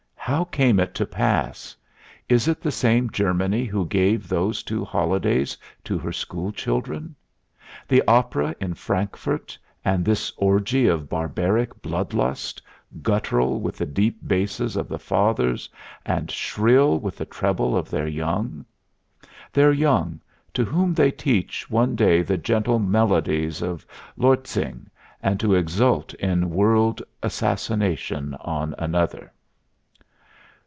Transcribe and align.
How 0.23 0.45
came 0.45 0.79
it 0.79 0.93
to 0.95 1.05
pass? 1.05 1.75
Is 2.29 2.47
it 2.47 2.61
the 2.61 2.71
same 2.71 3.09
Germany 3.09 3.65
who 3.65 3.85
gave 3.85 4.29
those 4.29 4.63
two 4.63 4.85
holidays 4.85 5.57
to 5.83 5.97
her 5.97 6.13
school 6.13 6.53
children? 6.53 7.15
The 7.87 8.01
opera 8.07 8.55
in 8.61 8.75
Frankfurt, 8.75 9.57
and 9.83 10.05
this 10.05 10.31
orgy 10.37 10.87
of 10.87 11.09
barbaric 11.09 11.81
blood 11.81 12.13
lust, 12.13 12.61
guttural 13.01 13.59
with 13.59 13.77
the 13.77 13.85
deep 13.85 14.19
basses 14.21 14.77
of 14.77 14.87
the 14.87 14.97
fathers 14.99 15.67
and 16.05 16.31
shrill 16.31 16.97
with 16.99 17.17
the 17.17 17.25
trebles 17.25 17.75
of 17.75 17.89
their 17.89 18.07
young? 18.07 18.63
Their 19.51 19.73
young, 19.73 20.21
to 20.53 20.63
whom 20.63 20.93
they 20.93 21.11
teach 21.11 21.69
one 21.69 21.93
day 21.95 22.21
the 22.21 22.37
gentle 22.37 22.79
melodies 22.79 23.61
of 23.61 23.85
Lortzing, 24.17 24.89
and 25.21 25.39
to 25.41 25.55
exult 25.55 26.13
in 26.13 26.51
world 26.51 27.01
assassination 27.21 28.33
on 28.35 28.73
another? 28.77 29.33